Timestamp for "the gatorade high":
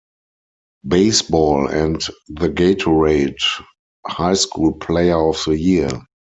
2.27-4.33